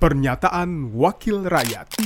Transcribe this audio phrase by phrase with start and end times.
[0.00, 2.00] Pernyataan Wakil Rakyat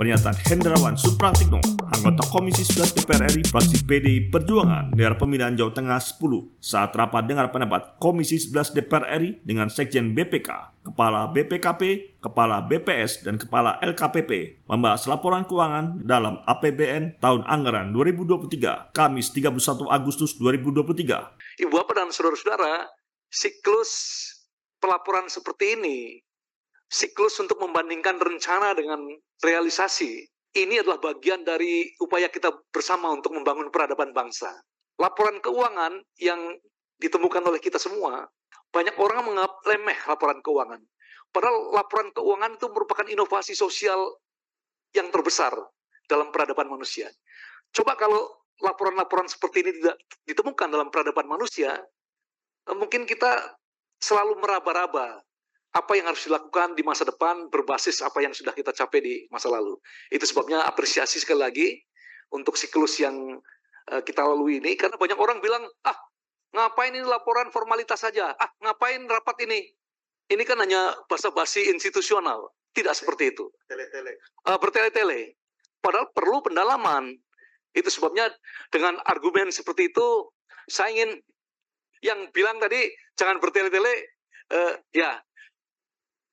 [0.00, 1.60] Pernyataan Hendrawan Supratikno,
[1.92, 6.24] anggota Komisi 11 DPR RI fraksi PDI Perjuangan daerah pemilihan Jawa Tengah 10
[6.56, 13.28] saat rapat dengar pendapat Komisi 11 DPR RI dengan Sekjen BPK, Kepala BPKP, Kepala BPS,
[13.28, 21.60] dan Kepala LKPP membahas laporan keuangan dalam APBN tahun anggaran 2023, Kamis 31 Agustus 2023.
[21.60, 22.88] Ibu Bapak dan saudara-saudara,
[23.28, 23.92] siklus
[24.80, 26.24] pelaporan seperti ini
[26.88, 29.04] siklus untuk membandingkan rencana dengan
[29.44, 30.24] realisasi
[30.56, 34.48] ini adalah bagian dari upaya kita bersama untuk membangun peradaban bangsa.
[34.98, 36.56] Laporan keuangan yang
[36.98, 38.26] ditemukan oleh kita semua,
[38.72, 40.80] banyak orang menganggap lemeh laporan keuangan.
[41.30, 44.18] Padahal laporan keuangan itu merupakan inovasi sosial
[44.96, 45.52] yang terbesar
[46.08, 47.12] dalam peradaban manusia.
[47.70, 51.78] Coba kalau laporan-laporan seperti ini tidak ditemukan dalam peradaban manusia,
[52.74, 53.54] mungkin kita
[54.00, 55.22] selalu meraba-raba
[55.76, 59.52] apa yang harus dilakukan di masa depan berbasis apa yang sudah kita capai di masa
[59.52, 59.76] lalu.
[60.08, 61.68] Itu sebabnya apresiasi sekali lagi
[62.32, 63.36] untuk siklus yang
[63.92, 65.96] uh, kita lalui ini karena banyak orang bilang, "Ah,
[66.56, 68.32] ngapain ini laporan formalitas saja?
[68.36, 69.60] Ah, ngapain rapat ini?"
[70.28, 72.52] Ini kan hanya basa-basi institusional.
[72.76, 73.48] Tidak seperti itu.
[73.64, 74.20] Tele-tele.
[74.44, 75.40] Uh, bertele-tele.
[75.80, 77.16] Padahal perlu pendalaman.
[77.72, 78.28] Itu sebabnya
[78.68, 80.28] dengan argumen seperti itu
[80.68, 81.16] saya ingin
[82.04, 83.92] yang bilang tadi jangan bertele-tele
[84.52, 85.18] uh, ya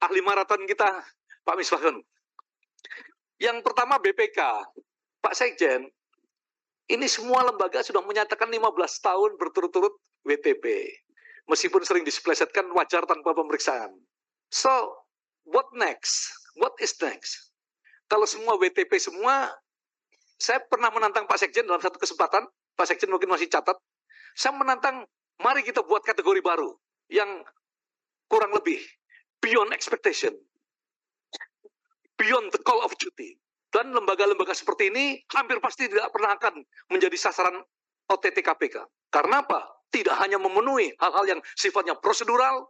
[0.06, 1.02] ahli maraton kita,
[1.42, 1.98] Pak Misbahun.
[3.42, 4.40] Yang pertama BPK,
[5.20, 5.90] Pak Sekjen,
[6.86, 8.62] ini semua lembaga sudah menyatakan 15
[9.02, 10.94] tahun berturut-turut WTP.
[11.50, 13.94] Meskipun sering displesetkan wajar tanpa pemeriksaan.
[14.50, 14.72] So,
[15.46, 16.30] what next?
[16.58, 17.54] What is next?
[18.06, 19.50] Kalau semua WTP semua,
[20.38, 22.46] saya pernah menantang Pak Sekjen dalam satu kesempatan,
[22.78, 23.78] Pak Sekjen mungkin masih catat,
[24.38, 25.06] saya menantang,
[25.42, 26.70] mari kita buat kategori baru
[27.10, 27.42] yang
[28.30, 28.82] kurang lebih
[29.46, 30.34] beyond expectation,
[32.18, 33.38] beyond the call of duty.
[33.70, 37.62] Dan lembaga-lembaga seperti ini hampir pasti tidak pernah akan menjadi sasaran
[38.10, 38.82] OTT KPK.
[39.14, 39.86] Karena apa?
[39.94, 42.66] Tidak hanya memenuhi hal-hal yang sifatnya prosedural,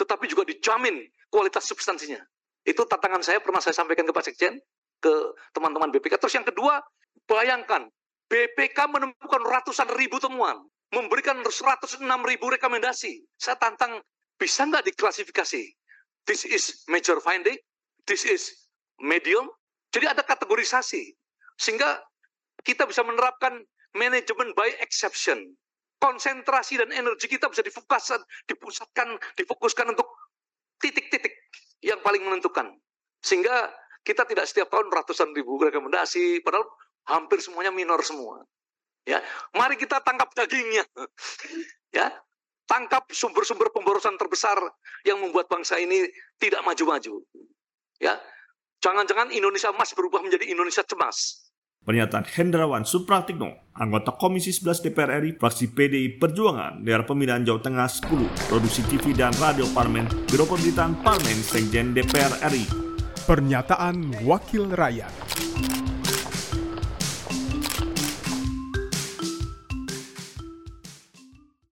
[0.00, 2.22] tetapi juga dijamin kualitas substansinya.
[2.64, 4.56] Itu tantangan saya pernah saya sampaikan ke Pak Sekjen,
[5.02, 5.12] ke
[5.52, 6.16] teman-teman BPK.
[6.16, 6.80] Terus yang kedua,
[7.28, 7.90] bayangkan
[8.30, 10.64] BPK menemukan ratusan ribu temuan,
[10.94, 13.20] memberikan 106 ribu rekomendasi.
[13.36, 14.00] Saya tantang,
[14.38, 15.62] bisa nggak diklasifikasi?
[16.28, 17.56] This is major finding,
[18.08, 18.68] this is
[19.00, 19.48] medium.
[19.94, 21.14] Jadi ada kategorisasi.
[21.56, 22.02] Sehingga
[22.66, 23.62] kita bisa menerapkan
[23.94, 25.54] manajemen by exception.
[26.02, 28.20] Konsentrasi dan energi kita bisa difokuskan,
[28.50, 30.04] dipusatkan, difokuskan untuk
[30.82, 31.32] titik-titik
[31.80, 32.76] yang paling menentukan.
[33.24, 33.72] Sehingga
[34.04, 36.68] kita tidak setiap tahun ratusan ribu rekomendasi, padahal
[37.08, 38.44] hampir semuanya minor semua.
[39.04, 39.20] Ya,
[39.56, 40.84] mari kita tangkap dagingnya.
[41.96, 42.12] ya,
[42.64, 44.56] tangkap sumber-sumber pemborosan terbesar
[45.04, 46.08] yang membuat bangsa ini
[46.40, 47.20] tidak maju-maju.
[48.00, 48.18] Ya,
[48.80, 51.44] jangan-jangan Indonesia emas berubah menjadi Indonesia cemas.
[51.84, 57.88] Pernyataan Hendrawan Supratikno, anggota Komisi 11 DPR RI, fraksi PDI Perjuangan, daerah pemilihan Jawa Tengah
[58.08, 62.64] 10, produksi TV dan radio Parlemen, Biro Pemberitaan Parlemen, Sekjen DPR RI.
[63.28, 65.12] Pernyataan Wakil Rakyat.